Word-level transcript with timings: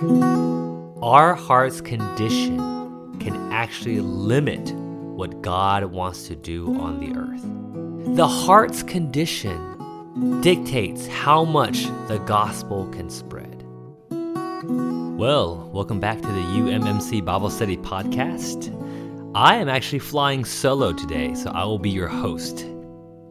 Our 0.00 1.34
heart's 1.34 1.80
condition 1.80 2.58
can 3.18 3.34
actually 3.50 4.00
limit 4.00 4.72
what 4.72 5.42
God 5.42 5.86
wants 5.86 6.28
to 6.28 6.36
do 6.36 6.72
on 6.78 7.00
the 7.00 7.18
earth. 7.18 8.14
The 8.14 8.28
heart's 8.28 8.84
condition 8.84 10.40
dictates 10.40 11.08
how 11.08 11.44
much 11.44 11.86
the 12.06 12.22
gospel 12.26 12.86
can 12.90 13.10
spread. 13.10 13.64
Well, 15.18 15.68
welcome 15.74 15.98
back 15.98 16.20
to 16.20 16.28
the 16.28 16.44
UMMC 16.62 17.24
Bible 17.24 17.50
Study 17.50 17.76
Podcast. 17.76 18.72
I 19.34 19.56
am 19.56 19.68
actually 19.68 19.98
flying 19.98 20.44
solo 20.44 20.92
today, 20.92 21.34
so 21.34 21.50
I 21.50 21.64
will 21.64 21.80
be 21.80 21.90
your 21.90 22.06
host. 22.06 22.64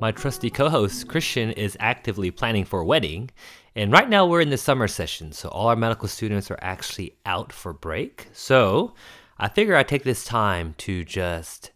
My 0.02 0.12
trusty 0.12 0.50
co 0.50 0.70
host, 0.70 1.08
Christian, 1.08 1.52
is 1.52 1.78
actively 1.80 2.30
planning 2.30 2.66
for 2.66 2.82
a 2.82 2.86
wedding, 2.86 3.32
and 3.78 3.92
right 3.92 4.10
now 4.10 4.26
we're 4.26 4.42
in 4.42 4.50
the 4.50 4.58
summer 4.58 4.88
session, 4.88 5.32
so 5.32 5.50
all 5.50 5.68
our 5.68 5.76
medical 5.76 6.08
students 6.08 6.50
are 6.50 6.58
actually 6.64 7.16
out 7.28 7.54
for 7.54 7.74
break. 7.74 8.28
So 8.34 8.96
I 9.38 9.50
figure 9.50 9.76
I'd 9.76 9.88
take 9.88 10.04
this 10.04 10.26
time 10.26 10.74
to 10.80 11.06
just 11.06 11.70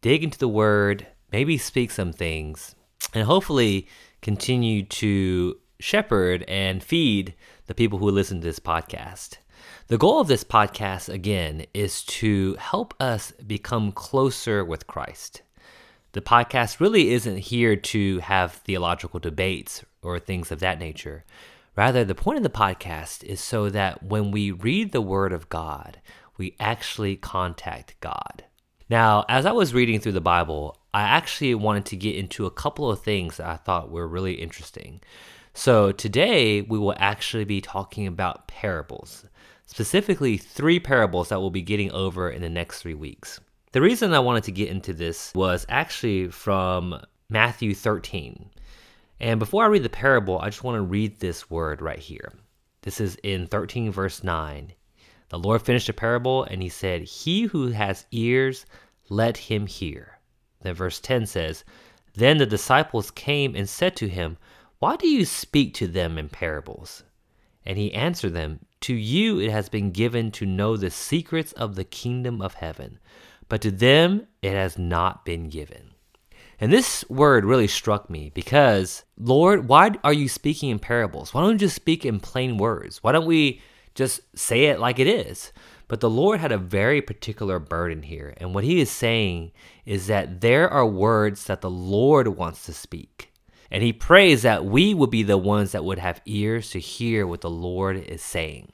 dig 0.00 0.24
into 0.24 0.38
the 0.38 0.48
Word, 0.48 1.06
maybe 1.30 1.58
speak 1.58 1.90
some 1.90 2.10
things, 2.10 2.74
and 3.12 3.26
hopefully 3.26 3.86
continue 4.22 4.82
to 4.84 5.58
shepherd 5.78 6.42
and 6.48 6.82
feed 6.82 7.34
the 7.66 7.74
people 7.74 7.98
who 7.98 8.10
listen 8.10 8.40
to 8.40 8.46
this 8.46 8.58
podcast. 8.58 9.36
The 9.88 9.98
goal 9.98 10.20
of 10.20 10.28
this 10.28 10.44
podcast, 10.44 11.12
again, 11.12 11.66
is 11.74 12.02
to 12.04 12.54
help 12.54 12.94
us 12.98 13.32
become 13.46 13.92
closer 13.92 14.64
with 14.64 14.86
Christ. 14.86 15.42
The 16.12 16.22
podcast 16.22 16.80
really 16.80 17.10
isn't 17.10 17.36
here 17.36 17.76
to 17.76 18.20
have 18.20 18.52
theological 18.52 19.20
debates 19.20 19.84
or 20.02 20.18
things 20.18 20.50
of 20.50 20.60
that 20.60 20.78
nature. 20.78 21.24
Rather, 21.76 22.04
the 22.04 22.14
point 22.14 22.36
of 22.36 22.42
the 22.42 22.50
podcast 22.50 23.24
is 23.24 23.40
so 23.40 23.70
that 23.70 24.02
when 24.02 24.30
we 24.30 24.50
read 24.50 24.92
the 24.92 25.00
Word 25.00 25.32
of 25.32 25.48
God, 25.48 26.00
we 26.36 26.54
actually 26.60 27.16
contact 27.16 27.94
God. 28.00 28.44
Now, 28.90 29.24
as 29.28 29.46
I 29.46 29.52
was 29.52 29.72
reading 29.72 30.00
through 30.00 30.12
the 30.12 30.20
Bible, 30.20 30.76
I 30.92 31.02
actually 31.02 31.54
wanted 31.54 31.86
to 31.86 31.96
get 31.96 32.16
into 32.16 32.44
a 32.44 32.50
couple 32.50 32.90
of 32.90 33.00
things 33.00 33.38
that 33.38 33.46
I 33.46 33.56
thought 33.56 33.90
were 33.90 34.06
really 34.06 34.34
interesting. 34.34 35.00
So, 35.54 35.92
today 35.92 36.60
we 36.60 36.78
will 36.78 36.94
actually 36.98 37.44
be 37.44 37.62
talking 37.62 38.06
about 38.06 38.48
parables, 38.48 39.24
specifically 39.66 40.36
three 40.36 40.78
parables 40.78 41.30
that 41.30 41.40
we'll 41.40 41.50
be 41.50 41.62
getting 41.62 41.90
over 41.92 42.28
in 42.28 42.42
the 42.42 42.50
next 42.50 42.82
three 42.82 42.94
weeks. 42.94 43.40
The 43.72 43.80
reason 43.80 44.12
I 44.12 44.18
wanted 44.18 44.44
to 44.44 44.52
get 44.52 44.68
into 44.68 44.92
this 44.92 45.32
was 45.34 45.64
actually 45.70 46.28
from 46.28 47.00
Matthew 47.30 47.74
13. 47.74 48.50
And 49.22 49.38
before 49.38 49.64
I 49.64 49.68
read 49.68 49.84
the 49.84 49.88
parable, 49.88 50.38
I 50.38 50.50
just 50.50 50.64
want 50.64 50.76
to 50.76 50.82
read 50.82 51.18
this 51.20 51.48
word 51.48 51.80
right 51.80 51.98
here. 51.98 52.32
This 52.82 53.00
is 53.00 53.16
in 53.22 53.46
13, 53.46 53.90
verse 53.90 54.22
9. 54.22 54.74
The 55.30 55.38
Lord 55.38 55.62
finished 55.62 55.88
a 55.88 55.94
parable 55.94 56.44
and 56.44 56.60
he 56.60 56.68
said, 56.68 57.02
He 57.02 57.44
who 57.44 57.68
has 57.68 58.04
ears, 58.10 58.66
let 59.08 59.36
him 59.36 59.66
hear. 59.66 60.18
Then 60.60 60.74
verse 60.74 61.00
10 61.00 61.24
says, 61.24 61.64
Then 62.12 62.36
the 62.36 62.44
disciples 62.44 63.10
came 63.10 63.54
and 63.54 63.66
said 63.66 63.96
to 63.96 64.08
him, 64.08 64.36
Why 64.80 64.96
do 64.96 65.08
you 65.08 65.24
speak 65.24 65.72
to 65.74 65.86
them 65.86 66.18
in 66.18 66.28
parables? 66.28 67.04
And 67.64 67.78
he 67.78 67.94
answered 67.94 68.34
them, 68.34 68.58
To 68.82 68.94
you 68.94 69.40
it 69.40 69.50
has 69.50 69.70
been 69.70 69.92
given 69.92 70.30
to 70.32 70.44
know 70.44 70.76
the 70.76 70.90
secrets 70.90 71.52
of 71.52 71.76
the 71.76 71.84
kingdom 71.84 72.42
of 72.42 72.54
heaven 72.54 72.98
but 73.52 73.60
to 73.60 73.70
them 73.70 74.26
it 74.40 74.52
has 74.52 74.78
not 74.78 75.26
been 75.26 75.50
given. 75.50 75.91
And 76.62 76.72
this 76.72 77.04
word 77.08 77.44
really 77.44 77.66
struck 77.66 78.08
me 78.08 78.30
because, 78.34 79.02
Lord, 79.18 79.66
why 79.66 79.90
are 80.04 80.12
you 80.12 80.28
speaking 80.28 80.70
in 80.70 80.78
parables? 80.78 81.34
Why 81.34 81.40
don't 81.40 81.54
you 81.54 81.58
just 81.58 81.74
speak 81.74 82.06
in 82.06 82.20
plain 82.20 82.56
words? 82.56 83.02
Why 83.02 83.10
don't 83.10 83.26
we 83.26 83.60
just 83.96 84.20
say 84.38 84.66
it 84.66 84.78
like 84.78 85.00
it 85.00 85.08
is? 85.08 85.52
But 85.88 85.98
the 85.98 86.08
Lord 86.08 86.38
had 86.38 86.52
a 86.52 86.58
very 86.58 87.02
particular 87.02 87.58
burden 87.58 88.02
here. 88.02 88.34
And 88.36 88.54
what 88.54 88.62
he 88.62 88.80
is 88.80 88.92
saying 88.92 89.50
is 89.84 90.06
that 90.06 90.40
there 90.40 90.70
are 90.70 90.86
words 90.86 91.46
that 91.46 91.62
the 91.62 91.68
Lord 91.68 92.28
wants 92.28 92.64
to 92.66 92.72
speak. 92.72 93.32
And 93.68 93.82
he 93.82 93.92
prays 93.92 94.42
that 94.42 94.64
we 94.64 94.94
would 94.94 95.10
be 95.10 95.24
the 95.24 95.38
ones 95.38 95.72
that 95.72 95.84
would 95.84 95.98
have 95.98 96.20
ears 96.26 96.70
to 96.70 96.78
hear 96.78 97.26
what 97.26 97.40
the 97.40 97.50
Lord 97.50 97.96
is 97.96 98.22
saying. 98.22 98.70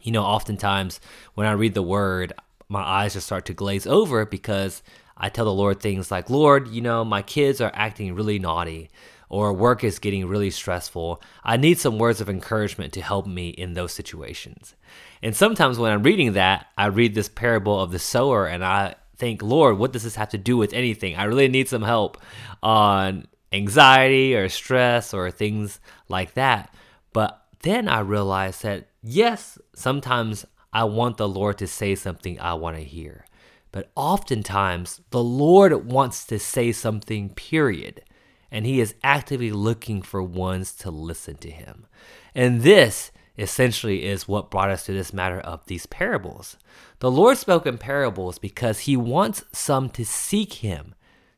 You 0.00 0.12
know, 0.12 0.24
oftentimes 0.24 1.00
when 1.34 1.46
I 1.46 1.52
read 1.52 1.74
the 1.74 1.82
word, 1.82 2.32
my 2.66 2.80
eyes 2.80 3.12
just 3.12 3.26
start 3.26 3.44
to 3.44 3.52
glaze 3.52 3.86
over 3.86 4.24
because 4.24 4.82
I 5.20 5.28
tell 5.28 5.44
the 5.44 5.52
Lord 5.52 5.80
things 5.80 6.10
like, 6.10 6.30
Lord, 6.30 6.68
you 6.68 6.80
know, 6.80 7.04
my 7.04 7.20
kids 7.20 7.60
are 7.60 7.70
acting 7.74 8.14
really 8.14 8.38
naughty 8.38 8.90
or 9.28 9.52
work 9.52 9.84
is 9.84 9.98
getting 9.98 10.26
really 10.26 10.50
stressful. 10.50 11.22
I 11.44 11.56
need 11.56 11.78
some 11.78 11.98
words 11.98 12.20
of 12.20 12.28
encouragement 12.28 12.92
to 12.94 13.02
help 13.02 13.26
me 13.26 13.50
in 13.50 13.74
those 13.74 13.92
situations. 13.92 14.74
And 15.22 15.36
sometimes 15.36 15.78
when 15.78 15.92
I'm 15.92 16.02
reading 16.02 16.32
that, 16.32 16.66
I 16.76 16.86
read 16.86 17.14
this 17.14 17.28
parable 17.28 17.78
of 17.78 17.92
the 17.92 17.98
sower 17.98 18.46
and 18.46 18.64
I 18.64 18.96
think, 19.16 19.42
Lord, 19.42 19.78
what 19.78 19.92
does 19.92 20.02
this 20.04 20.16
have 20.16 20.30
to 20.30 20.38
do 20.38 20.56
with 20.56 20.72
anything? 20.72 21.14
I 21.14 21.24
really 21.24 21.48
need 21.48 21.68
some 21.68 21.82
help 21.82 22.16
on 22.62 23.28
anxiety 23.52 24.34
or 24.34 24.48
stress 24.48 25.12
or 25.12 25.30
things 25.30 25.80
like 26.08 26.34
that. 26.34 26.74
But 27.12 27.40
then 27.60 27.88
I 27.88 28.00
realized 28.00 28.62
that 28.62 28.88
yes, 29.02 29.58
sometimes 29.74 30.46
I 30.72 30.84
want 30.84 31.18
the 31.18 31.28
Lord 31.28 31.58
to 31.58 31.66
say 31.66 31.94
something 31.94 32.40
I 32.40 32.54
want 32.54 32.76
to 32.78 32.84
hear. 32.84 33.26
But 33.72 33.90
oftentimes, 33.94 35.00
the 35.10 35.22
Lord 35.22 35.90
wants 35.90 36.24
to 36.26 36.38
say 36.38 36.72
something, 36.72 37.30
period. 37.30 38.02
And 38.50 38.66
He 38.66 38.80
is 38.80 38.94
actively 39.02 39.52
looking 39.52 40.02
for 40.02 40.22
ones 40.22 40.72
to 40.76 40.90
listen 40.90 41.36
to 41.36 41.50
Him. 41.50 41.86
And 42.34 42.62
this 42.62 43.12
essentially 43.38 44.04
is 44.04 44.28
what 44.28 44.50
brought 44.50 44.70
us 44.70 44.84
to 44.86 44.92
this 44.92 45.12
matter 45.12 45.40
of 45.40 45.64
these 45.66 45.86
parables. 45.86 46.56
The 46.98 47.10
Lord 47.10 47.38
spoke 47.38 47.66
in 47.66 47.78
parables 47.78 48.38
because 48.38 48.80
He 48.80 48.96
wants 48.96 49.44
some 49.52 49.88
to 49.90 50.04
seek 50.04 50.54
Him, 50.54 50.94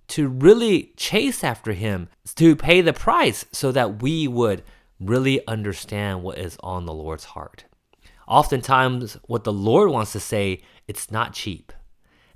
to 0.09 0.29
really 0.29 0.93
chase 0.97 1.45
after 1.45 1.75
Him, 1.75 2.09
to 2.37 2.57
pay 2.57 2.81
the 2.81 2.93
price 2.93 3.45
so 3.53 3.73
that 3.73 4.03
we 4.03 4.27
would 4.27 4.63
really 4.99 5.47
understand 5.47 6.23
what 6.23 6.39
is 6.39 6.57
on 6.63 6.87
the 6.87 6.95
Lord's 6.95 7.25
heart 7.25 7.65
oftentimes 8.33 9.19
what 9.27 9.45
the 9.45 9.53
Lord 9.53 9.91
wants 9.91 10.13
to 10.13 10.21
say, 10.21 10.63
it's 10.89 11.11
not 11.11 11.35
cheap. 11.35 11.73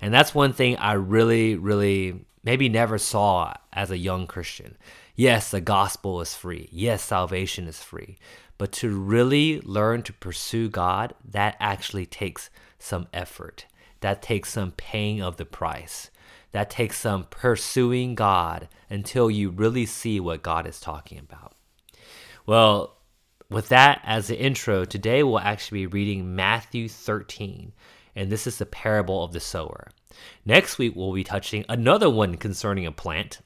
And 0.01 0.13
that's 0.13 0.35
one 0.35 0.53
thing 0.53 0.77
I 0.77 0.93
really, 0.93 1.55
really 1.55 2.25
maybe 2.43 2.69
never 2.69 2.97
saw 2.97 3.53
as 3.73 3.91
a 3.91 3.97
young 3.97 4.27
Christian. 4.27 4.77
Yes, 5.15 5.51
the 5.51 5.61
gospel 5.61 6.21
is 6.21 6.35
free. 6.35 6.69
Yes, 6.71 7.03
salvation 7.03 7.67
is 7.67 7.81
free. 7.81 8.17
But 8.57 8.71
to 8.73 8.89
really 8.89 9.61
learn 9.61 10.03
to 10.03 10.13
pursue 10.13 10.69
God, 10.69 11.13
that 11.25 11.57
actually 11.59 12.05
takes 12.05 12.49
some 12.79 13.07
effort. 13.13 13.65
That 14.01 14.21
takes 14.21 14.49
some 14.49 14.71
paying 14.71 15.21
of 15.21 15.37
the 15.37 15.45
price. 15.45 16.11
That 16.51 16.69
takes 16.69 16.97
some 16.97 17.25
pursuing 17.25 18.15
God 18.15 18.67
until 18.89 19.29
you 19.29 19.49
really 19.49 19.85
see 19.85 20.19
what 20.19 20.43
God 20.43 20.65
is 20.65 20.79
talking 20.79 21.19
about. 21.19 21.53
Well, 22.45 22.97
with 23.49 23.69
that 23.69 24.01
as 24.03 24.27
the 24.27 24.39
intro, 24.39 24.85
today 24.85 25.23
we'll 25.23 25.39
actually 25.39 25.79
be 25.79 25.87
reading 25.87 26.35
Matthew 26.35 26.87
13, 26.87 27.73
and 28.17 28.31
this 28.31 28.47
is 28.47 28.57
the 28.57 28.65
parable 28.65 29.23
of 29.23 29.31
the 29.31 29.39
sower. 29.39 29.89
Next 30.43 30.79
week, 30.79 30.93
we'll 30.95 31.13
be 31.13 31.23
touching 31.23 31.63
another 31.69 32.09
one 32.09 32.35
concerning 32.35 32.87
a 32.87 32.91
plant, 32.91 33.41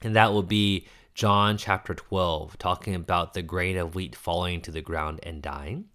and 0.00 0.14
that 0.14 0.32
will 0.32 0.44
be 0.44 0.86
John 1.14 1.58
chapter 1.58 1.92
12, 1.92 2.56
talking 2.56 2.94
about 2.94 3.34
the 3.34 3.42
grain 3.42 3.76
of 3.76 3.96
wheat 3.96 4.14
falling 4.14 4.60
to 4.62 4.70
the 4.70 4.80
ground 4.80 5.18
and 5.24 5.42
dying. 5.42 5.86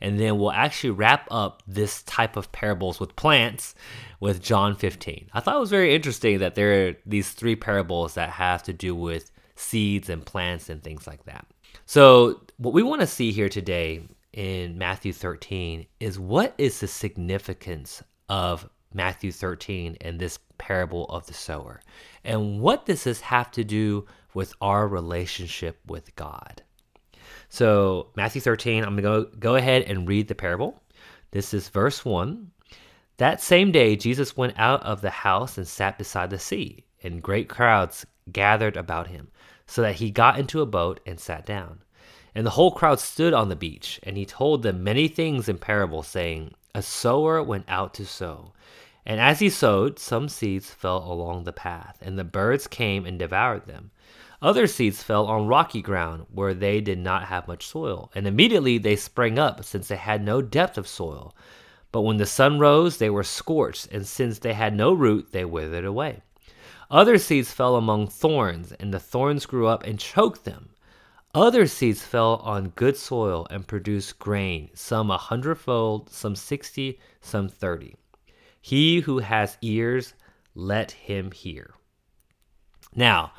And 0.00 0.18
then 0.18 0.38
we'll 0.38 0.52
actually 0.52 0.90
wrap 0.90 1.26
up 1.30 1.62
this 1.66 2.04
type 2.04 2.36
of 2.36 2.52
parables 2.52 3.00
with 3.00 3.16
plants 3.16 3.74
with 4.20 4.40
John 4.40 4.76
15. 4.76 5.28
I 5.34 5.40
thought 5.40 5.56
it 5.56 5.60
was 5.60 5.70
very 5.70 5.94
interesting 5.94 6.38
that 6.38 6.54
there 6.54 6.88
are 6.88 6.94
these 7.04 7.30
three 7.32 7.56
parables 7.56 8.14
that 8.14 8.30
have 8.30 8.62
to 8.62 8.72
do 8.72 8.94
with 8.94 9.32
seeds 9.56 10.08
and 10.08 10.24
plants 10.24 10.70
and 10.70 10.82
things 10.82 11.06
like 11.06 11.24
that. 11.24 11.46
So, 11.84 12.40
what 12.56 12.72
we 12.72 12.82
want 12.84 13.00
to 13.00 13.06
see 13.06 13.32
here 13.32 13.48
today 13.48 14.02
in 14.32 14.78
Matthew 14.78 15.12
13 15.12 15.86
is 15.98 16.18
what 16.18 16.54
is 16.58 16.80
the 16.80 16.86
significance 16.86 18.02
of 18.28 18.68
Matthew 18.92 19.32
13 19.32 19.96
and 20.00 20.18
this 20.18 20.38
parable 20.58 21.06
of 21.06 21.26
the 21.26 21.34
sower? 21.34 21.80
And 22.24 22.60
what 22.60 22.86
does 22.86 23.04
this 23.04 23.20
have 23.20 23.50
to 23.52 23.64
do 23.64 24.06
with 24.34 24.52
our 24.60 24.86
relationship 24.86 25.78
with 25.86 26.14
God? 26.16 26.62
So, 27.48 28.08
Matthew 28.14 28.40
13, 28.40 28.84
I'm 28.84 28.96
going 28.96 29.24
to 29.24 29.36
go, 29.38 29.56
ahead 29.56 29.82
and 29.82 30.08
read 30.08 30.28
the 30.28 30.34
parable. 30.34 30.80
This 31.32 31.52
is 31.52 31.68
verse 31.68 32.04
1. 32.04 32.50
That 33.16 33.40
same 33.40 33.72
day, 33.72 33.96
Jesus 33.96 34.36
went 34.36 34.54
out 34.56 34.82
of 34.82 35.00
the 35.00 35.10
house 35.10 35.58
and 35.58 35.66
sat 35.66 35.98
beside 35.98 36.30
the 36.30 36.38
sea, 36.38 36.84
and 37.02 37.22
great 37.22 37.48
crowds 37.48 38.06
gathered 38.32 38.76
about 38.76 39.08
him 39.08 39.28
so 39.66 39.82
that 39.82 39.96
he 39.96 40.10
got 40.10 40.38
into 40.38 40.60
a 40.60 40.66
boat 40.66 41.00
and 41.06 41.18
sat 41.18 41.44
down. 41.44 41.80
And 42.34 42.46
the 42.46 42.50
whole 42.50 42.70
crowd 42.70 43.00
stood 43.00 43.32
on 43.32 43.48
the 43.48 43.56
beach, 43.56 43.98
and 44.02 44.16
he 44.16 44.24
told 44.24 44.62
them 44.62 44.84
many 44.84 45.08
things 45.08 45.48
in 45.48 45.58
parables, 45.58 46.06
saying, 46.06 46.54
A 46.74 46.82
sower 46.82 47.42
went 47.42 47.64
out 47.68 47.94
to 47.94 48.06
sow. 48.06 48.52
And 49.04 49.20
as 49.20 49.40
he 49.40 49.50
sowed, 49.50 49.98
some 49.98 50.28
seeds 50.28 50.70
fell 50.70 50.98
along 50.98 51.44
the 51.44 51.52
path, 51.52 51.98
and 52.00 52.18
the 52.18 52.24
birds 52.24 52.66
came 52.66 53.06
and 53.06 53.18
devoured 53.18 53.66
them. 53.66 53.90
Other 54.42 54.66
seeds 54.66 55.02
fell 55.02 55.26
on 55.26 55.48
rocky 55.48 55.82
ground 55.82 56.26
where 56.32 56.54
they 56.54 56.80
did 56.80 56.98
not 56.98 57.24
have 57.24 57.48
much 57.48 57.66
soil, 57.66 58.10
and 58.14 58.26
immediately 58.26 58.78
they 58.78 58.96
sprang 58.96 59.38
up 59.38 59.64
since 59.64 59.88
they 59.88 59.96
had 59.96 60.24
no 60.24 60.40
depth 60.40 60.78
of 60.78 60.88
soil. 60.88 61.34
But 61.92 62.02
when 62.02 62.16
the 62.16 62.26
sun 62.26 62.58
rose, 62.58 62.96
they 62.96 63.10
were 63.10 63.22
scorched, 63.22 63.88
and 63.92 64.06
since 64.06 64.38
they 64.38 64.54
had 64.54 64.74
no 64.74 64.92
root, 64.92 65.32
they 65.32 65.44
withered 65.44 65.84
away. 65.84 66.22
Other 66.90 67.18
seeds 67.18 67.52
fell 67.52 67.76
among 67.76 68.08
thorns, 68.08 68.72
and 68.72 68.94
the 68.94 68.98
thorns 68.98 69.44
grew 69.44 69.66
up 69.66 69.84
and 69.84 69.98
choked 69.98 70.44
them. 70.44 70.69
Other 71.34 71.68
seeds 71.68 72.02
fell 72.02 72.36
on 72.36 72.70
good 72.70 72.96
soil 72.96 73.46
and 73.50 73.64
produced 73.64 74.18
grain, 74.18 74.70
some 74.74 75.12
a 75.12 75.16
hundredfold, 75.16 76.10
some 76.10 76.34
sixty, 76.34 76.98
some 77.20 77.48
thirty. 77.48 77.94
He 78.60 79.00
who 79.00 79.20
has 79.20 79.56
ears, 79.62 80.14
let 80.56 80.90
him 80.90 81.30
hear. 81.30 81.74
Now, 82.96 83.32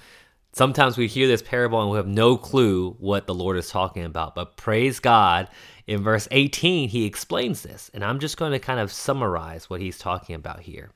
sometimes 0.54 0.98
we 0.98 1.08
hear 1.08 1.28
this 1.28 1.42
parable 1.42 1.82
and 1.82 1.92
we 1.92 1.98
have 1.98 2.08
no 2.08 2.38
clue 2.38 2.92
what 3.00 3.28
the 3.28 3.34
Lord 3.34 3.58
is 3.58 3.70
talking 3.70 4.06
about. 4.06 4.36
But 4.36 4.56
praise 4.56 5.02
God, 5.02 5.50
in 5.86 6.02
verse 6.02 6.30
18, 6.32 6.88
he 6.88 7.06
explains 7.06 7.62
this. 7.62 7.92
And 7.94 8.06
I'm 8.06 8.20
just 8.20 8.38
going 8.38 8.54
to 8.54 8.60
kind 8.60 8.80
of 8.80 8.92
summarize 8.92 9.70
what 9.70 9.82
he's 9.82 9.98
talking 9.98 10.36
about 10.36 10.62
here. 10.62 10.92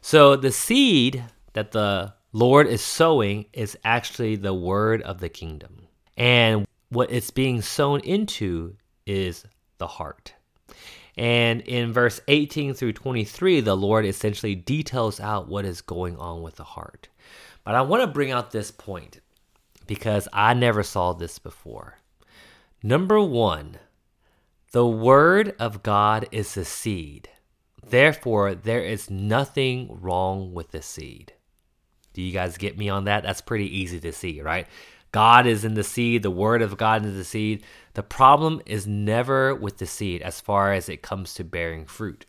So, 0.00 0.36
the 0.36 0.52
seed 0.52 1.22
that 1.52 1.72
the 1.72 2.14
Lord 2.32 2.66
is 2.66 2.80
sowing 2.80 3.44
is 3.52 3.76
actually 3.84 4.36
the 4.36 4.54
word 4.54 5.02
of 5.02 5.20
the 5.20 5.28
kingdom. 5.28 5.86
And 6.16 6.66
what 6.90 7.10
it's 7.10 7.30
being 7.30 7.62
sown 7.62 8.00
into 8.00 8.76
is 9.06 9.44
the 9.78 9.86
heart. 9.86 10.34
And 11.16 11.60
in 11.62 11.92
verse 11.92 12.20
18 12.28 12.74
through 12.74 12.94
23, 12.94 13.60
the 13.60 13.76
Lord 13.76 14.04
essentially 14.04 14.54
details 14.54 15.20
out 15.20 15.48
what 15.48 15.64
is 15.64 15.80
going 15.80 16.16
on 16.16 16.42
with 16.42 16.56
the 16.56 16.64
heart. 16.64 17.08
But 17.64 17.74
I 17.74 17.82
want 17.82 18.02
to 18.02 18.06
bring 18.06 18.30
out 18.30 18.50
this 18.50 18.70
point 18.70 19.20
because 19.86 20.28
I 20.32 20.54
never 20.54 20.82
saw 20.82 21.12
this 21.12 21.38
before. 21.38 21.98
Number 22.82 23.20
one, 23.20 23.78
the 24.72 24.86
word 24.86 25.54
of 25.58 25.82
God 25.82 26.26
is 26.32 26.54
the 26.54 26.64
seed. 26.64 27.28
Therefore, 27.86 28.54
there 28.54 28.82
is 28.82 29.10
nothing 29.10 29.98
wrong 30.00 30.52
with 30.52 30.70
the 30.72 30.82
seed. 30.82 31.32
Do 32.12 32.22
you 32.22 32.32
guys 32.32 32.56
get 32.56 32.78
me 32.78 32.88
on 32.88 33.04
that? 33.04 33.22
That's 33.22 33.40
pretty 33.40 33.78
easy 33.78 34.00
to 34.00 34.12
see, 34.12 34.40
right? 34.40 34.66
God 35.14 35.46
is 35.46 35.64
in 35.64 35.74
the 35.74 35.84
seed, 35.84 36.24
the 36.24 36.30
word 36.30 36.60
of 36.60 36.76
God 36.76 37.06
is 37.06 37.14
the 37.14 37.22
seed. 37.22 37.62
The 37.92 38.02
problem 38.02 38.60
is 38.66 38.84
never 38.84 39.54
with 39.54 39.78
the 39.78 39.86
seed 39.86 40.22
as 40.22 40.40
far 40.40 40.72
as 40.72 40.88
it 40.88 41.02
comes 41.02 41.34
to 41.34 41.44
bearing 41.44 41.86
fruit. 41.86 42.26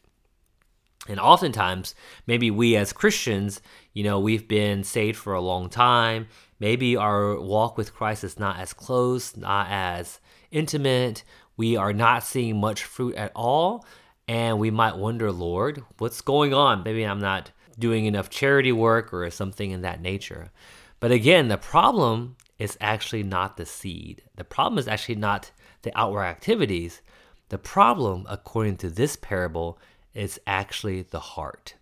And 1.08 1.20
oftentimes, 1.20 1.96
maybe 2.28 2.52
we 2.52 2.76
as 2.76 2.94
Christians, 2.94 3.60
you 3.94 4.04
know, 4.04 4.20
we've 4.20 4.48
been 4.48 4.84
saved 4.84 5.18
for 5.18 5.34
a 5.34 5.42
long 5.42 5.68
time. 5.68 6.28
Maybe 6.60 6.96
our 6.96 7.42
walk 7.42 7.76
with 7.76 7.96
Christ 7.96 8.24
is 8.24 8.38
not 8.38 8.60
as 8.60 8.72
close, 8.72 9.36
not 9.36 9.66
as 9.72 10.20
intimate. 10.52 11.24
We 11.58 11.76
are 11.76 11.92
not 11.92 12.24
seeing 12.24 12.62
much 12.62 12.84
fruit 12.84 13.16
at 13.16 13.32
all. 13.36 13.84
And 14.28 14.60
we 14.60 14.70
might 14.70 14.96
wonder, 14.96 15.32
Lord, 15.32 15.84
what's 15.98 16.22
going 16.22 16.54
on? 16.54 16.84
Maybe 16.84 17.02
I'm 17.02 17.20
not 17.20 17.50
doing 17.80 18.06
enough 18.06 18.30
charity 18.30 18.72
work 18.72 19.12
or 19.12 19.28
something 19.32 19.72
in 19.72 19.82
that 19.82 20.02
nature. 20.02 20.52
But 21.00 21.12
again, 21.12 21.48
the 21.48 21.58
problem 21.58 22.36
is 22.58 22.78
actually 22.80 23.24
not 23.24 23.58
the 23.58 23.66
seed. 23.66 24.24
The 24.36 24.44
problem 24.44 24.80
is 24.80 24.88
actually 24.88 25.16
not 25.16 25.52
the 25.82 25.98
outward 25.98 26.24
activities. 26.24 27.02
The 27.50 27.58
problem, 27.58 28.26
according 28.30 28.78
to 28.78 28.90
this 28.90 29.16
parable, 29.16 29.80
is 30.14 30.40
actually 30.48 31.02
the 31.04 31.20
heart. 31.20 31.76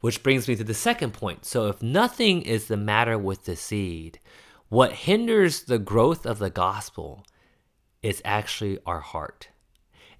Which 0.00 0.22
brings 0.22 0.48
me 0.48 0.56
to 0.56 0.64
the 0.64 0.74
second 0.74 1.12
point. 1.12 1.44
So, 1.44 1.66
if 1.66 1.82
nothing 1.82 2.42
is 2.42 2.66
the 2.66 2.76
matter 2.76 3.18
with 3.18 3.44
the 3.44 3.54
seed, 3.54 4.18
what 4.68 4.92
hinders 4.92 5.64
the 5.64 5.78
growth 5.78 6.26
of 6.26 6.38
the 6.38 6.50
gospel 6.50 7.24
is 8.02 8.22
actually 8.24 8.78
our 8.86 9.00
heart. 9.00 9.48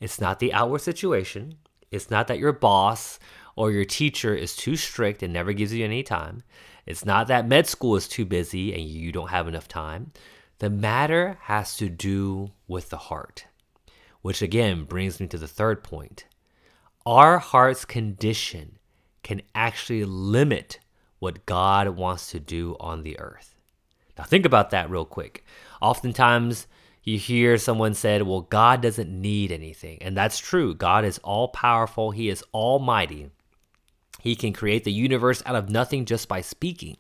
It's 0.01 0.21
not 0.21 0.39
the 0.39 0.53
outward 0.53 0.83
situation. 0.83 1.55
It's 1.91 2.11
not 2.11 2.29
that 2.29 2.39
your 2.39 2.53
boss 2.53 3.19
or 3.57 3.71
your 3.71 3.85
teacher 3.85 4.35
is 4.35 4.57
too 4.57 4.77
strict 4.77 5.23
and 5.23 5.33
never 5.33 5.53
gives 5.53 5.73
you 5.73 5.85
any 5.85 6.03
time. 6.03 6.43
It's 6.87 7.05
not 7.05 7.29
that 7.29 7.47
med 7.47 7.67
school 7.67 7.97
is 7.97 8.09
too 8.09 8.25
busy 8.25 8.73
and 8.75 8.83
you 8.83 9.13
don't 9.13 9.31
have 9.31 9.49
enough 9.49 9.69
time. 9.69 10.13
The 10.59 10.71
matter 10.71 11.39
has 11.43 11.77
to 11.79 11.89
do 11.89 12.51
with 12.69 12.91
the 12.91 12.99
heart, 12.99 13.47
which 14.23 14.43
again 14.43 14.85
brings 14.85 15.21
me 15.21 15.27
to 15.29 15.39
the 15.39 15.49
third 15.49 15.83
point 15.83 16.25
our 17.07 17.39
heart's 17.39 17.85
condition 17.85 18.79
can 19.23 19.43
actually 19.55 20.05
limit 20.05 20.81
what 21.19 21.47
God 21.47 21.89
wants 21.91 22.31
to 22.31 22.41
do 22.41 22.77
on 22.81 23.03
the 23.03 23.19
earth. 23.19 23.55
Now, 24.19 24.25
think 24.25 24.45
about 24.45 24.71
that 24.71 24.91
real 24.91 25.05
quick. 25.05 25.45
Oftentimes, 25.81 26.67
you 27.03 27.19
hear 27.19 27.57
someone 27.57 27.95
said, 27.95 28.23
Well, 28.23 28.43
God 28.43 28.83
doesn't 28.83 29.11
need 29.11 29.51
anything. 29.51 29.99
And 30.03 30.17
that's 30.17 30.39
true. 30.39 30.75
God 30.75 31.05
is 31.05 31.19
all 31.19 31.49
powerful, 31.49 32.11
He 32.11 32.29
is 32.29 32.45
almighty. 32.53 33.31
He 34.21 34.37
can 34.37 34.53
create 34.53 34.85
the 34.85 34.93
universe 34.93 35.43
out 35.47 35.57
of 35.57 35.71
nothing 35.71 36.05
just 36.05 36.29
by 36.29 36.41
speaking. 36.41 36.97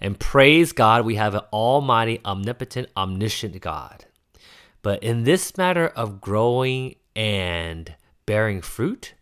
And 0.00 0.18
praise 0.18 0.72
God, 0.72 1.04
we 1.04 1.14
have 1.14 1.34
an 1.34 1.42
almighty, 1.52 2.20
omnipotent, 2.24 2.88
omniscient 2.96 3.60
God. 3.60 4.06
But 4.82 5.02
in 5.02 5.24
this 5.24 5.56
matter 5.56 5.86
of 5.88 6.20
growing 6.20 6.96
and 7.14 7.94
bearing 8.26 8.62
fruit, 8.62 9.14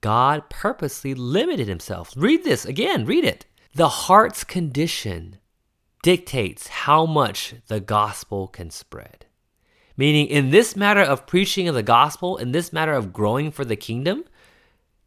God 0.00 0.48
purposely 0.48 1.14
limited 1.14 1.68
himself. 1.68 2.12
Read 2.16 2.44
this 2.44 2.64
again, 2.64 3.04
read 3.04 3.24
it. 3.24 3.46
The 3.74 3.88
heart's 3.88 4.44
condition 4.44 5.38
dictates 6.02 6.68
how 6.68 7.06
much 7.06 7.54
the 7.68 7.80
gospel 7.80 8.48
can 8.48 8.70
spread. 8.70 9.26
Meaning, 9.96 10.26
in 10.26 10.50
this 10.50 10.74
matter 10.74 11.00
of 11.00 11.26
preaching 11.26 11.68
of 11.68 11.74
the 11.74 11.82
gospel, 11.82 12.36
in 12.36 12.52
this 12.52 12.72
matter 12.72 12.92
of 12.92 13.12
growing 13.12 13.50
for 13.50 13.64
the 13.64 13.76
kingdom, 13.76 14.24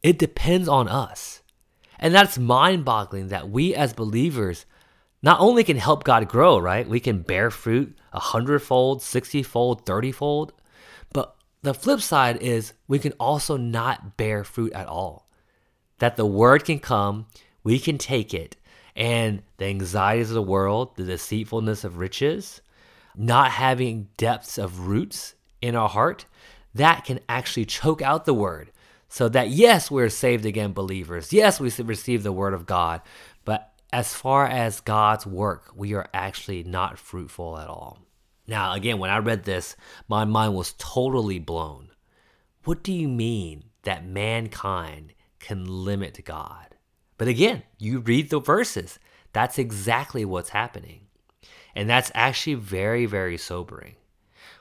it 0.03 0.17
depends 0.17 0.67
on 0.67 0.87
us. 0.87 1.41
And 1.99 2.13
that's 2.13 2.37
mind 2.37 2.85
boggling 2.85 3.29
that 3.29 3.49
we 3.49 3.73
as 3.73 3.93
believers 3.93 4.65
not 5.21 5.39
only 5.39 5.63
can 5.63 5.77
help 5.77 6.03
God 6.03 6.27
grow, 6.27 6.59
right? 6.59 6.87
We 6.87 6.99
can 6.99 7.21
bear 7.21 7.49
fruit 7.49 7.97
a 8.13 8.19
hundredfold, 8.19 9.01
sixtyfold, 9.01 9.85
thirtyfold, 9.85 10.51
But 11.13 11.35
the 11.61 11.73
flip 11.73 12.01
side 12.01 12.37
is 12.41 12.73
we 12.87 12.99
can 12.99 13.13
also 13.13 13.57
not 13.57 14.17
bear 14.17 14.43
fruit 14.43 14.73
at 14.73 14.87
all. 14.87 15.29
That 15.99 16.15
the 16.15 16.25
word 16.25 16.65
can 16.65 16.79
come, 16.79 17.27
we 17.63 17.79
can 17.79 17.97
take 17.97 18.33
it, 18.33 18.55
and 18.95 19.41
the 19.57 19.65
anxieties 19.65 20.29
of 20.29 20.35
the 20.35 20.41
world, 20.41 20.95
the 20.95 21.03
deceitfulness 21.03 21.83
of 21.83 21.97
riches, 21.97 22.61
not 23.15 23.51
having 23.51 24.09
depths 24.17 24.57
of 24.57 24.87
roots 24.87 25.35
in 25.61 25.75
our 25.75 25.89
heart, 25.89 26.25
that 26.73 27.05
can 27.05 27.19
actually 27.27 27.65
choke 27.65 28.01
out 28.01 28.25
the 28.25 28.33
word. 28.33 28.71
So 29.07 29.29
that 29.29 29.49
yes, 29.49 29.89
we're 29.89 30.09
saved 30.09 30.45
again 30.45 30.73
believers. 30.73 31.31
Yes, 31.31 31.59
we 31.59 31.71
receive 31.83 32.23
the 32.23 32.31
word 32.31 32.53
of 32.53 32.65
God. 32.65 33.01
But 33.45 33.71
as 33.93 34.13
far 34.13 34.47
as 34.47 34.81
God's 34.81 35.25
work, 35.25 35.71
we 35.75 35.93
are 35.93 36.09
actually 36.13 36.63
not 36.63 36.99
fruitful 36.99 37.57
at 37.57 37.67
all. 37.67 37.99
Now, 38.47 38.73
again, 38.73 38.99
when 38.99 39.09
I 39.09 39.17
read 39.17 39.43
this, 39.43 39.75
my 40.07 40.25
mind 40.25 40.53
was 40.53 40.75
totally 40.77 41.39
blown. 41.39 41.89
What 42.63 42.83
do 42.83 42.91
you 42.93 43.07
mean 43.07 43.65
that 43.83 44.05
mankind 44.05 45.13
can 45.39 45.65
limit 45.65 46.23
God? 46.25 46.75
But 47.17 47.27
again, 47.27 47.63
you 47.77 47.99
read 47.99 48.29
the 48.29 48.39
verses. 48.39 48.99
That's 49.33 49.57
exactly 49.57 50.25
what's 50.25 50.49
happening. 50.49 51.07
And 51.75 51.89
that's 51.89 52.11
actually 52.13 52.55
very, 52.55 53.05
very 53.05 53.37
sobering. 53.37 53.95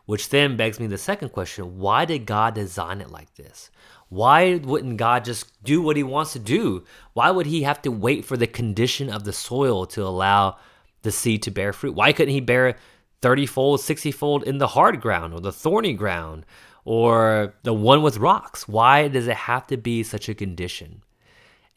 Which 0.06 0.28
then 0.28 0.56
begs 0.56 0.78
me 0.78 0.86
the 0.86 0.98
second 0.98 1.30
question 1.30 1.78
why 1.78 2.04
did 2.04 2.26
God 2.26 2.54
design 2.54 3.00
it 3.00 3.10
like 3.10 3.34
this? 3.34 3.70
Why 4.08 4.56
wouldn't 4.56 4.98
God 4.98 5.24
just 5.24 5.64
do 5.64 5.80
what 5.80 5.96
he 5.96 6.02
wants 6.02 6.34
to 6.34 6.38
do? 6.38 6.84
Why 7.14 7.30
would 7.30 7.46
he 7.46 7.62
have 7.62 7.80
to 7.82 7.90
wait 7.90 8.24
for 8.24 8.36
the 8.36 8.46
condition 8.46 9.08
of 9.10 9.24
the 9.24 9.32
soil 9.32 9.86
to 9.86 10.04
allow 10.04 10.58
the 11.02 11.10
seed 11.10 11.42
to 11.44 11.50
bear 11.50 11.72
fruit? 11.72 11.94
Why 11.94 12.12
couldn't 12.12 12.34
he 12.34 12.40
bear 12.40 12.76
30 13.22 13.46
fold, 13.46 13.80
60 13.80 14.12
fold 14.12 14.44
in 14.44 14.58
the 14.58 14.68
hard 14.68 15.00
ground 15.00 15.32
or 15.32 15.40
the 15.40 15.52
thorny 15.52 15.94
ground 15.94 16.44
or 16.84 17.54
the 17.62 17.72
one 17.72 18.02
with 18.02 18.18
rocks? 18.18 18.68
Why 18.68 19.08
does 19.08 19.26
it 19.26 19.36
have 19.36 19.66
to 19.68 19.76
be 19.76 20.02
such 20.02 20.28
a 20.28 20.34
condition? 20.34 21.02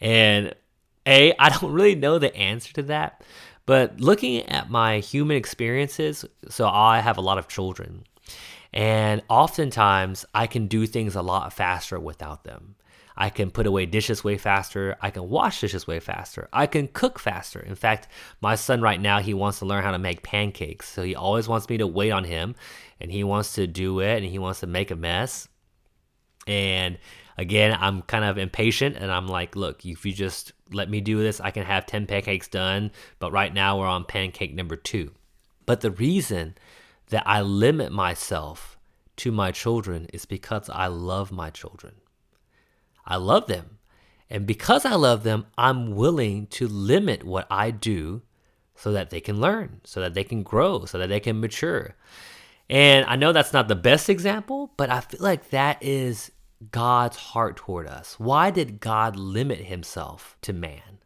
And 0.01 0.53
A, 1.05 1.33
I 1.39 1.49
don't 1.61 1.71
really 1.71 1.95
know 1.95 2.19
the 2.19 2.35
answer 2.35 2.73
to 2.73 2.83
that. 2.83 3.23
But 3.65 3.99
looking 3.99 4.43
at 4.43 4.69
my 4.69 4.99
human 4.99 5.37
experiences, 5.37 6.23
so 6.49 6.69
I 6.69 6.99
have 6.99 7.17
a 7.17 7.21
lot 7.21 7.37
of 7.37 7.47
children, 7.47 8.03
and 8.73 9.21
oftentimes 9.29 10.25
I 10.33 10.47
can 10.47 10.67
do 10.67 10.85
things 10.85 11.15
a 11.15 11.21
lot 11.21 11.53
faster 11.53 11.99
without 11.99 12.43
them. 12.43 12.75
I 13.17 13.31
can 13.31 13.49
put 13.49 13.65
away 13.65 13.87
dishes 13.87 14.23
way 14.23 14.37
faster. 14.37 14.95
I 15.01 15.09
can 15.09 15.27
wash 15.27 15.61
dishes 15.61 15.87
way 15.87 15.99
faster. 15.99 16.47
I 16.53 16.67
can 16.67 16.87
cook 16.87 17.17
faster. 17.17 17.59
In 17.59 17.73
fact, 17.73 18.07
my 18.41 18.53
son 18.53 18.79
right 18.79 19.01
now, 19.01 19.19
he 19.19 19.33
wants 19.33 19.59
to 19.59 19.65
learn 19.65 19.83
how 19.83 19.91
to 19.91 19.97
make 19.97 20.21
pancakes. 20.21 20.87
So 20.87 21.01
he 21.01 21.15
always 21.15 21.47
wants 21.47 21.67
me 21.67 21.77
to 21.79 21.87
wait 21.87 22.11
on 22.11 22.25
him 22.25 22.53
and 23.01 23.11
he 23.11 23.23
wants 23.23 23.55
to 23.55 23.65
do 23.65 23.99
it 24.01 24.17
and 24.17 24.25
he 24.25 24.37
wants 24.37 24.59
to 24.59 24.67
make 24.67 24.91
a 24.91 24.95
mess. 24.95 25.47
And 26.45 26.99
again, 27.39 27.75
I'm 27.79 28.03
kind 28.03 28.23
of 28.23 28.37
impatient 28.37 28.97
and 28.97 29.11
I'm 29.11 29.27
like, 29.27 29.55
look, 29.55 29.83
if 29.83 30.05
you 30.05 30.13
just 30.13 30.53
let 30.71 30.87
me 30.87 31.01
do 31.01 31.17
this, 31.17 31.41
I 31.41 31.49
can 31.49 31.63
have 31.63 31.87
10 31.87 32.05
pancakes 32.05 32.47
done. 32.47 32.91
But 33.17 33.31
right 33.31 33.53
now 33.53 33.79
we're 33.79 33.87
on 33.87 34.05
pancake 34.05 34.53
number 34.53 34.75
two. 34.75 35.11
But 35.65 35.81
the 35.81 35.91
reason 35.91 36.55
that 37.09 37.23
I 37.25 37.41
limit 37.41 37.91
myself 37.91 38.77
to 39.17 39.31
my 39.31 39.51
children 39.51 40.07
is 40.13 40.25
because 40.25 40.69
I 40.69 40.87
love 40.87 41.31
my 41.31 41.49
children. 41.49 41.95
I 43.05 43.15
love 43.17 43.47
them. 43.47 43.77
And 44.29 44.45
because 44.45 44.85
I 44.85 44.95
love 44.95 45.23
them, 45.23 45.45
I'm 45.57 45.95
willing 45.95 46.47
to 46.47 46.67
limit 46.67 47.23
what 47.23 47.47
I 47.49 47.71
do 47.71 48.21
so 48.75 48.91
that 48.91 49.09
they 49.09 49.21
can 49.21 49.39
learn, 49.39 49.81
so 49.85 50.01
that 50.01 50.13
they 50.13 50.23
can 50.23 50.43
grow, 50.43 50.85
so 50.85 50.97
that 50.97 51.07
they 51.07 51.19
can 51.19 51.39
mature. 51.39 51.95
And 52.69 53.05
I 53.05 53.15
know 53.15 53.31
that's 53.31 53.53
not 53.53 53.69
the 53.69 53.75
best 53.75 54.09
example, 54.09 54.73
but 54.77 54.89
I 54.89 54.99
feel 54.99 55.21
like 55.21 55.49
that 55.51 55.81
is 55.81 56.31
God's 56.71 57.17
heart 57.17 57.55
toward 57.55 57.87
us. 57.87 58.19
Why 58.19 58.51
did 58.51 58.79
God 58.79 59.15
limit 59.15 59.59
himself 59.59 60.35
to 60.41 60.53
man? 60.53 60.96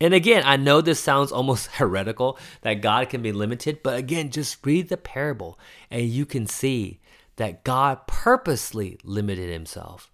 And 0.00 0.14
again, 0.14 0.42
I 0.46 0.56
know 0.56 0.80
this 0.80 1.00
sounds 1.00 1.30
almost 1.30 1.66
heretical 1.72 2.38
that 2.62 2.80
God 2.80 3.08
can 3.08 3.22
be 3.22 3.32
limited, 3.32 3.82
but 3.82 3.98
again, 3.98 4.30
just 4.30 4.64
read 4.64 4.88
the 4.88 4.96
parable 4.96 5.58
and 5.90 6.02
you 6.02 6.24
can 6.24 6.46
see 6.46 7.00
that 7.36 7.64
God 7.64 8.06
purposely 8.06 8.98
limited 9.04 9.50
himself. 9.50 10.10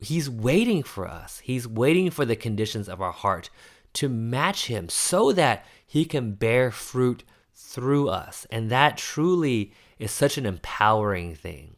He's 0.00 0.30
waiting 0.30 0.82
for 0.82 1.06
us, 1.06 1.40
He's 1.44 1.68
waiting 1.68 2.10
for 2.10 2.24
the 2.24 2.36
conditions 2.36 2.88
of 2.88 3.02
our 3.02 3.12
heart 3.12 3.50
to 3.94 4.08
match 4.08 4.66
Him 4.66 4.88
so 4.88 5.32
that 5.32 5.66
He 5.86 6.04
can 6.04 6.32
bear 6.32 6.70
fruit 6.70 7.22
through 7.54 8.08
us. 8.08 8.46
And 8.50 8.70
that 8.70 8.96
truly 8.96 9.72
is 9.98 10.10
such 10.10 10.38
an 10.38 10.46
empowering 10.46 11.34
thing. 11.34 11.76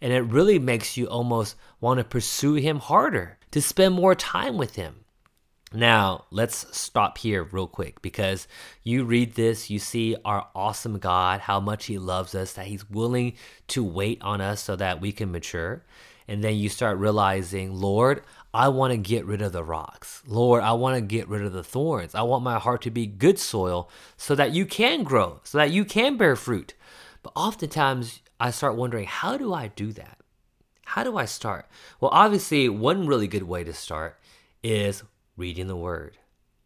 And 0.00 0.12
it 0.12 0.20
really 0.20 0.60
makes 0.60 0.96
you 0.96 1.06
almost 1.06 1.56
want 1.80 1.98
to 1.98 2.04
pursue 2.04 2.54
Him 2.54 2.78
harder, 2.78 3.38
to 3.50 3.60
spend 3.60 3.94
more 3.94 4.14
time 4.14 4.56
with 4.56 4.76
Him. 4.76 5.04
Now, 5.72 6.24
let's 6.30 6.66
stop 6.76 7.18
here 7.18 7.44
real 7.44 7.66
quick 7.66 8.00
because 8.00 8.48
you 8.82 9.04
read 9.04 9.34
this, 9.34 9.68
you 9.68 9.78
see 9.78 10.16
our 10.24 10.48
awesome 10.54 10.98
God, 10.98 11.40
how 11.40 11.60
much 11.60 11.86
He 11.86 11.98
loves 11.98 12.34
us, 12.34 12.54
that 12.54 12.66
He's 12.66 12.88
willing 12.88 13.34
to 13.68 13.84
wait 13.84 14.22
on 14.22 14.40
us 14.40 14.62
so 14.62 14.76
that 14.76 15.00
we 15.00 15.12
can 15.12 15.30
mature. 15.30 15.84
And 16.26 16.42
then 16.42 16.56
you 16.56 16.70
start 16.70 16.98
realizing, 16.98 17.74
Lord, 17.74 18.22
I 18.52 18.68
want 18.68 18.92
to 18.92 18.96
get 18.96 19.26
rid 19.26 19.42
of 19.42 19.52
the 19.52 19.62
rocks. 19.62 20.22
Lord, 20.26 20.62
I 20.62 20.72
want 20.72 20.96
to 20.96 21.02
get 21.02 21.28
rid 21.28 21.42
of 21.42 21.52
the 21.52 21.62
thorns. 21.62 22.14
I 22.14 22.22
want 22.22 22.44
my 22.44 22.58
heart 22.58 22.82
to 22.82 22.90
be 22.90 23.06
good 23.06 23.38
soil 23.38 23.90
so 24.16 24.34
that 24.34 24.52
you 24.52 24.64
can 24.64 25.04
grow, 25.04 25.40
so 25.44 25.58
that 25.58 25.70
you 25.70 25.84
can 25.84 26.16
bear 26.16 26.34
fruit. 26.34 26.72
But 27.22 27.32
oftentimes, 27.36 28.20
I 28.40 28.50
start 28.52 28.76
wondering, 28.76 29.06
how 29.06 29.36
do 29.36 29.52
I 29.52 29.68
do 29.68 29.92
that? 29.92 30.18
How 30.86 31.04
do 31.04 31.18
I 31.18 31.26
start? 31.26 31.66
Well, 32.00 32.10
obviously, 32.14 32.70
one 32.70 33.06
really 33.06 33.28
good 33.28 33.42
way 33.42 33.64
to 33.64 33.74
start 33.74 34.18
is 34.62 35.02
reading 35.38 35.68
the 35.68 35.76
Word. 35.76 36.18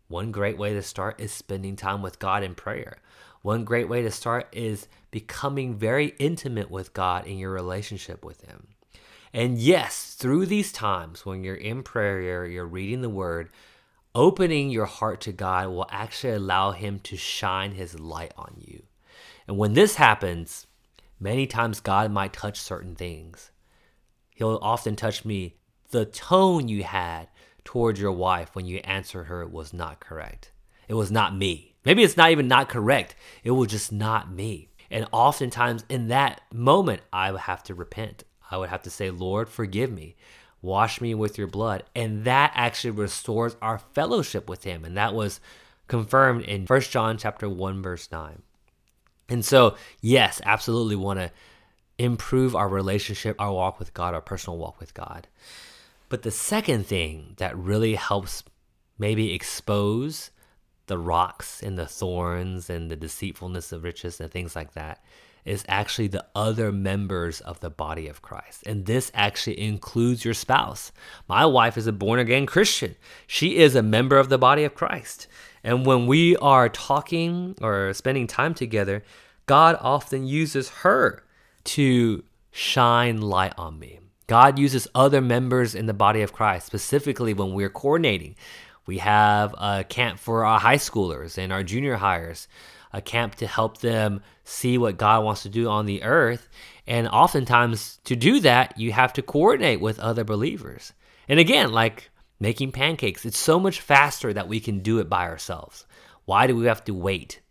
One 0.08 0.32
great 0.32 0.56
way 0.56 0.72
to 0.72 0.82
start 0.82 1.20
is 1.20 1.30
spending 1.30 1.76
time 1.76 2.00
with 2.02 2.18
God 2.18 2.42
in 2.42 2.54
prayer. 2.54 2.96
One 3.42 3.64
great 3.64 3.88
way 3.88 4.02
to 4.02 4.10
start 4.10 4.48
is 4.50 4.88
becoming 5.10 5.76
very 5.76 6.14
intimate 6.18 6.70
with 6.70 6.94
God 6.94 7.26
in 7.26 7.38
your 7.38 7.50
relationship 7.50 8.24
with 8.24 8.40
Him. 8.46 8.68
And 9.32 9.58
yes, 9.58 10.14
through 10.18 10.46
these 10.46 10.72
times 10.72 11.26
when 11.26 11.44
you're 11.44 11.54
in 11.54 11.82
prayer, 11.82 12.46
you're 12.46 12.66
reading 12.66 13.02
the 13.02 13.10
Word, 13.10 13.50
opening 14.14 14.70
your 14.70 14.86
heart 14.86 15.20
to 15.22 15.32
God 15.32 15.68
will 15.68 15.86
actually 15.90 16.32
allow 16.32 16.72
Him 16.72 16.98
to 17.00 17.16
shine 17.16 17.72
His 17.72 18.00
light 18.00 18.32
on 18.36 18.54
you. 18.58 18.84
And 19.46 19.58
when 19.58 19.74
this 19.74 19.96
happens, 19.96 20.66
many 21.20 21.46
times 21.46 21.80
God 21.80 22.10
might 22.10 22.32
touch 22.32 22.58
certain 22.58 22.94
things. 22.94 23.50
He'll 24.34 24.58
often 24.62 24.96
touch 24.96 25.26
me. 25.26 25.56
The 25.90 26.06
tone 26.06 26.68
you 26.68 26.84
had 26.84 27.28
towards 27.64 28.00
your 28.00 28.12
wife 28.12 28.54
when 28.54 28.66
you 28.66 28.78
answered 28.78 29.24
her 29.24 29.42
it 29.42 29.52
was 29.52 29.72
not 29.72 30.00
correct. 30.00 30.50
It 30.88 30.94
was 30.94 31.10
not 31.10 31.36
me. 31.36 31.74
Maybe 31.84 32.02
it's 32.02 32.16
not 32.16 32.30
even 32.30 32.48
not 32.48 32.68
correct. 32.68 33.14
It 33.42 33.52
was 33.52 33.68
just 33.68 33.92
not 33.92 34.30
me. 34.30 34.68
And 34.90 35.06
oftentimes 35.10 35.84
in 35.88 36.08
that 36.08 36.42
moment, 36.52 37.02
I 37.12 37.32
would 37.32 37.40
have 37.42 37.62
to 37.64 37.74
repent. 37.74 38.24
I 38.50 38.58
would 38.58 38.68
have 38.68 38.82
to 38.82 38.90
say, 38.90 39.10
Lord, 39.10 39.48
forgive 39.48 39.90
me. 39.90 40.16
Wash 40.60 41.00
me 41.00 41.14
with 41.14 41.38
your 41.38 41.46
blood. 41.46 41.84
And 41.96 42.24
that 42.24 42.52
actually 42.54 42.90
restores 42.90 43.56
our 43.62 43.78
fellowship 43.78 44.48
with 44.48 44.64
him. 44.64 44.84
And 44.84 44.96
that 44.96 45.14
was 45.14 45.40
confirmed 45.88 46.44
in 46.44 46.66
1 46.66 46.80
John 46.82 47.16
chapter 47.16 47.48
1, 47.48 47.82
verse 47.82 48.08
9. 48.12 48.42
And 49.28 49.44
so, 49.44 49.76
yes, 50.00 50.40
absolutely 50.44 50.96
want 50.96 51.18
to 51.18 51.32
improve 51.98 52.54
our 52.54 52.68
relationship, 52.68 53.36
our 53.40 53.52
walk 53.52 53.78
with 53.78 53.94
God, 53.94 54.14
our 54.14 54.20
personal 54.20 54.58
walk 54.58 54.78
with 54.78 54.92
God. 54.94 55.26
But 56.12 56.24
the 56.24 56.30
second 56.30 56.84
thing 56.86 57.32
that 57.38 57.56
really 57.56 57.94
helps 57.94 58.44
maybe 58.98 59.32
expose 59.32 60.30
the 60.86 60.98
rocks 60.98 61.62
and 61.62 61.78
the 61.78 61.86
thorns 61.86 62.68
and 62.68 62.90
the 62.90 62.96
deceitfulness 62.96 63.72
of 63.72 63.82
riches 63.82 64.20
and 64.20 64.30
things 64.30 64.54
like 64.54 64.74
that 64.74 65.02
is 65.46 65.64
actually 65.68 66.08
the 66.08 66.26
other 66.34 66.70
members 66.70 67.40
of 67.40 67.60
the 67.60 67.70
body 67.70 68.08
of 68.08 68.20
Christ. 68.20 68.62
And 68.66 68.84
this 68.84 69.10
actually 69.14 69.58
includes 69.58 70.22
your 70.22 70.34
spouse. 70.34 70.92
My 71.28 71.46
wife 71.46 71.78
is 71.78 71.86
a 71.86 71.92
born 71.92 72.20
again 72.20 72.44
Christian, 72.44 72.94
she 73.26 73.56
is 73.56 73.74
a 73.74 73.82
member 73.82 74.18
of 74.18 74.28
the 74.28 74.36
body 74.36 74.64
of 74.64 74.74
Christ. 74.74 75.28
And 75.64 75.86
when 75.86 76.06
we 76.06 76.36
are 76.36 76.68
talking 76.68 77.54
or 77.62 77.94
spending 77.94 78.26
time 78.26 78.52
together, 78.52 79.02
God 79.46 79.78
often 79.80 80.26
uses 80.26 80.68
her 80.84 81.24
to 81.64 82.22
shine 82.50 83.22
light 83.22 83.54
on 83.56 83.78
me. 83.78 84.01
God 84.32 84.58
uses 84.58 84.88
other 84.94 85.20
members 85.20 85.74
in 85.74 85.84
the 85.84 85.92
body 85.92 86.22
of 86.22 86.32
Christ, 86.32 86.64
specifically 86.64 87.34
when 87.34 87.52
we're 87.52 87.68
coordinating. 87.68 88.34
We 88.86 88.96
have 88.96 89.54
a 89.58 89.84
camp 89.86 90.18
for 90.18 90.46
our 90.46 90.58
high 90.58 90.78
schoolers 90.78 91.36
and 91.36 91.52
our 91.52 91.62
junior 91.62 91.96
hires, 91.96 92.48
a 92.94 93.02
camp 93.02 93.34
to 93.34 93.46
help 93.46 93.82
them 93.82 94.22
see 94.42 94.78
what 94.78 94.96
God 94.96 95.22
wants 95.22 95.42
to 95.42 95.50
do 95.50 95.68
on 95.68 95.84
the 95.84 96.02
earth. 96.02 96.48
And 96.86 97.08
oftentimes, 97.08 98.00
to 98.04 98.16
do 98.16 98.40
that, 98.40 98.78
you 98.78 98.92
have 98.92 99.12
to 99.12 99.20
coordinate 99.20 99.82
with 99.82 100.00
other 100.00 100.24
believers. 100.24 100.94
And 101.28 101.38
again, 101.38 101.70
like 101.70 102.10
making 102.40 102.72
pancakes, 102.72 103.26
it's 103.26 103.36
so 103.36 103.60
much 103.60 103.82
faster 103.82 104.32
that 104.32 104.48
we 104.48 104.60
can 104.60 104.78
do 104.78 104.98
it 104.98 105.10
by 105.10 105.28
ourselves. 105.28 105.84
Why 106.24 106.46
do 106.46 106.56
we 106.56 106.64
have 106.64 106.84
to 106.84 106.94
wait? 106.94 107.42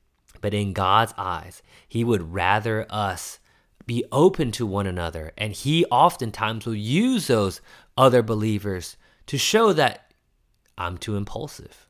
But 0.42 0.56
in 0.56 0.74
God's 0.74 1.14
eyes, 1.16 1.62
He 1.88 2.04
would 2.04 2.34
rather 2.34 2.88
us 2.90 3.38
be 3.86 4.06
open 4.12 4.52
to 4.52 4.66
one 4.66 4.88
another. 4.88 5.32
And 5.38 5.54
he 5.54 5.86
oftentimes 5.86 6.66
will 6.66 6.76
use 6.76 7.28
those 7.28 7.62
other 7.98 8.22
believers 8.22 8.98
to 9.28 9.38
show 9.38 9.74
that 9.74 10.14
I'm 10.78 10.98
too 10.98 11.16
impulsive. 11.16 11.88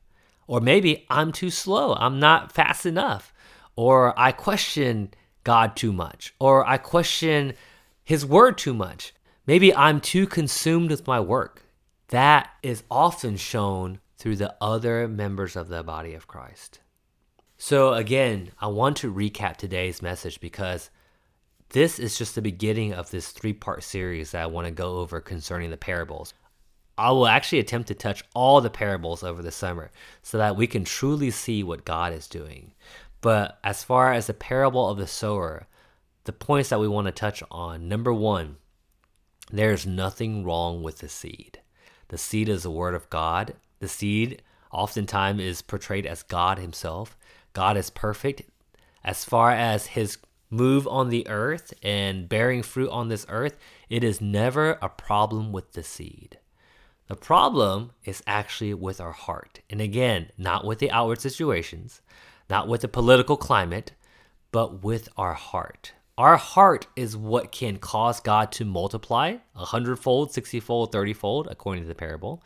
Or 0.47 0.59
maybe 0.59 1.05
I'm 1.09 1.31
too 1.31 1.49
slow. 1.49 1.93
I'm 1.95 2.19
not 2.19 2.51
fast 2.51 2.85
enough. 2.85 3.33
Or 3.75 4.17
I 4.19 4.31
question 4.31 5.13
God 5.43 5.75
too 5.75 5.93
much. 5.93 6.33
Or 6.39 6.67
I 6.67 6.77
question 6.77 7.53
his 8.03 8.25
word 8.25 8.57
too 8.57 8.73
much. 8.73 9.13
Maybe 9.47 9.73
I'm 9.73 10.01
too 10.01 10.27
consumed 10.27 10.91
with 10.91 11.07
my 11.07 11.19
work. 11.19 11.63
That 12.09 12.49
is 12.61 12.83
often 12.91 13.37
shown 13.37 13.99
through 14.17 14.35
the 14.35 14.53
other 14.61 15.07
members 15.07 15.55
of 15.55 15.69
the 15.69 15.83
body 15.83 16.13
of 16.13 16.27
Christ. 16.27 16.79
So, 17.57 17.93
again, 17.93 18.51
I 18.59 18.67
want 18.67 18.97
to 18.97 19.13
recap 19.13 19.57
today's 19.57 20.01
message 20.01 20.39
because 20.39 20.89
this 21.71 21.99
is 21.99 22.17
just 22.17 22.35
the 22.35 22.41
beginning 22.41 22.93
of 22.93 23.11
this 23.11 23.29
three 23.29 23.53
part 23.53 23.83
series 23.83 24.31
that 24.31 24.43
I 24.43 24.47
want 24.47 24.67
to 24.67 24.71
go 24.71 24.99
over 24.99 25.21
concerning 25.21 25.69
the 25.69 25.77
parables. 25.77 26.33
I 26.97 27.11
will 27.11 27.27
actually 27.27 27.59
attempt 27.59 27.87
to 27.87 27.95
touch 27.95 28.23
all 28.35 28.61
the 28.61 28.69
parables 28.69 29.23
over 29.23 29.41
the 29.41 29.51
summer 29.51 29.91
so 30.21 30.37
that 30.37 30.55
we 30.55 30.67
can 30.67 30.83
truly 30.83 31.31
see 31.31 31.63
what 31.63 31.85
God 31.85 32.13
is 32.13 32.27
doing. 32.27 32.73
But 33.21 33.59
as 33.63 33.83
far 33.83 34.13
as 34.13 34.27
the 34.27 34.33
parable 34.33 34.89
of 34.89 34.97
the 34.97 35.07
sower, 35.07 35.67
the 36.25 36.33
points 36.33 36.69
that 36.69 36.79
we 36.79 36.87
want 36.87 37.07
to 37.07 37.11
touch 37.11 37.41
on 37.49 37.87
number 37.87 38.13
one, 38.13 38.57
there's 39.51 39.85
nothing 39.85 40.43
wrong 40.43 40.83
with 40.83 40.99
the 40.99 41.09
seed. 41.09 41.59
The 42.09 42.17
seed 42.17 42.49
is 42.49 42.63
the 42.63 42.71
word 42.71 42.93
of 42.93 43.09
God. 43.09 43.53
The 43.79 43.87
seed 43.87 44.41
oftentimes 44.71 45.41
is 45.41 45.61
portrayed 45.61 46.05
as 46.05 46.23
God 46.23 46.59
Himself. 46.59 47.17
God 47.53 47.77
is 47.77 47.89
perfect. 47.89 48.43
As 49.03 49.23
far 49.23 49.51
as 49.51 49.87
His 49.87 50.17
move 50.51 50.87
on 50.87 51.09
the 51.09 51.27
earth 51.27 51.73
and 51.81 52.29
bearing 52.29 52.61
fruit 52.61 52.89
on 52.89 53.07
this 53.07 53.25
earth, 53.29 53.57
it 53.89 54.03
is 54.03 54.21
never 54.21 54.77
a 54.81 54.89
problem 54.89 55.51
with 55.51 55.71
the 55.71 55.81
seed. 55.81 56.37
The 57.07 57.15
problem 57.15 57.91
is 58.05 58.21
actually 58.27 58.73
with 58.73 59.01
our 59.01 59.11
heart. 59.11 59.61
And 59.69 59.81
again, 59.81 60.31
not 60.37 60.65
with 60.65 60.79
the 60.79 60.91
outward 60.91 61.19
situations, 61.19 62.01
not 62.49 62.67
with 62.67 62.81
the 62.81 62.87
political 62.87 63.37
climate, 63.37 63.93
but 64.51 64.83
with 64.83 65.09
our 65.17 65.33
heart. 65.33 65.93
Our 66.17 66.37
heart 66.37 66.87
is 66.95 67.17
what 67.17 67.51
can 67.51 67.77
cause 67.77 68.19
God 68.19 68.51
to 68.53 68.65
multiply 68.65 69.37
a 69.55 69.65
hundredfold, 69.65 70.33
sixtyfold, 70.33 70.91
thirtyfold, 70.91 71.49
according 71.49 71.83
to 71.83 71.87
the 71.87 71.95
parable. 71.95 72.43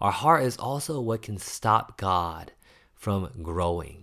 Our 0.00 0.10
heart 0.10 0.42
is 0.42 0.56
also 0.56 1.00
what 1.00 1.22
can 1.22 1.38
stop 1.38 1.96
God 1.96 2.52
from 2.94 3.30
growing 3.42 4.01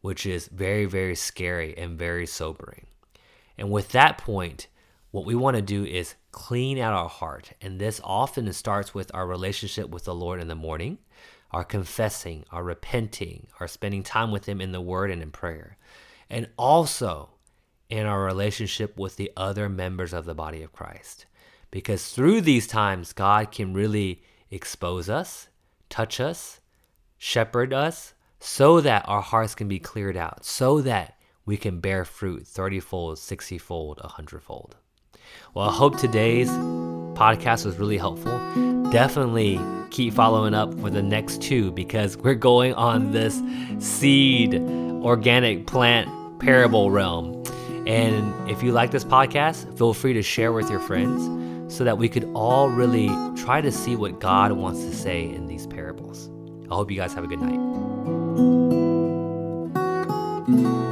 which 0.00 0.26
is 0.26 0.48
very, 0.48 0.84
very 0.84 1.14
scary 1.14 1.76
and 1.76 1.98
very 1.98 2.26
sobering. 2.26 2.86
And 3.58 3.70
with 3.70 3.90
that 3.90 4.18
point, 4.18 4.68
what 5.10 5.24
we 5.24 5.34
want 5.34 5.56
to 5.56 5.62
do 5.62 5.84
is 5.84 6.14
clean 6.30 6.78
out 6.78 6.92
our 6.92 7.08
heart. 7.08 7.52
And 7.60 7.80
this 7.80 8.00
often 8.04 8.52
starts 8.52 8.94
with 8.94 9.10
our 9.14 9.26
relationship 9.26 9.88
with 9.88 10.04
the 10.04 10.14
Lord 10.14 10.40
in 10.40 10.48
the 10.48 10.54
morning, 10.54 10.98
our 11.50 11.64
confessing, 11.64 12.44
our 12.50 12.62
repenting, 12.62 13.46
our 13.60 13.68
spending 13.68 14.02
time 14.02 14.30
with 14.30 14.46
Him 14.46 14.60
in 14.60 14.72
the 14.72 14.80
Word 14.80 15.10
and 15.10 15.22
in 15.22 15.30
prayer. 15.30 15.78
and 16.28 16.48
also 16.56 17.30
in 17.88 18.04
our 18.06 18.22
relationship 18.24 18.98
with 18.98 19.16
the 19.16 19.30
other 19.36 19.68
members 19.68 20.12
of 20.12 20.24
the 20.24 20.34
body 20.34 20.62
of 20.62 20.72
Christ. 20.72 21.26
Because 21.70 22.08
through 22.12 22.40
these 22.40 22.66
times, 22.66 23.12
God 23.12 23.52
can 23.52 23.74
really 23.74 24.22
expose 24.50 25.08
us, 25.08 25.48
touch 25.88 26.20
us, 26.20 26.60
shepherd 27.16 27.72
us, 27.72 28.14
so 28.38 28.80
that 28.80 29.04
our 29.08 29.22
hearts 29.22 29.54
can 29.54 29.68
be 29.68 29.78
cleared 29.78 30.16
out, 30.16 30.44
so 30.44 30.80
that 30.82 31.16
we 31.44 31.56
can 31.56 31.80
bear 31.80 32.04
fruit 32.04 32.46
30 32.46 32.80
fold, 32.80 33.18
60 33.18 33.58
fold, 33.58 34.00
100 34.00 34.42
fold. 34.42 34.76
Well, 35.54 35.68
I 35.68 35.72
hope 35.72 35.96
today's 35.96 36.50
podcast 36.50 37.64
was 37.64 37.76
really 37.76 37.98
helpful. 37.98 38.38
Definitely 38.90 39.60
keep 39.90 40.12
following 40.14 40.54
up 40.54 40.78
for 40.80 40.90
the 40.90 41.02
next 41.02 41.40
two 41.40 41.70
because 41.72 42.16
we're 42.16 42.34
going 42.34 42.74
on 42.74 43.12
this 43.12 43.42
seed 43.78 44.54
organic 44.54 45.66
plant 45.66 46.10
parable 46.40 46.90
realm. 46.90 47.42
And 47.86 48.50
if 48.50 48.62
you 48.62 48.72
like 48.72 48.90
this 48.90 49.04
podcast, 49.04 49.78
feel 49.78 49.94
free 49.94 50.12
to 50.12 50.22
share 50.22 50.52
with 50.52 50.68
your 50.68 50.80
friends 50.80 51.74
so 51.74 51.84
that 51.84 51.98
we 51.98 52.08
could 52.08 52.24
all 52.34 52.68
really 52.68 53.08
try 53.36 53.60
to 53.60 53.70
see 53.72 53.96
what 53.96 54.20
God 54.20 54.52
wants 54.52 54.80
to 54.80 54.94
say 54.94 55.22
in 55.24 55.46
these 55.46 55.66
parables. 55.66 56.30
I 56.70 56.74
hope 56.74 56.90
you 56.90 56.96
guys 56.96 57.14
have 57.14 57.24
a 57.24 57.28
good 57.28 57.40
night. 57.40 57.75
thank 58.36 58.72
you 60.48 60.85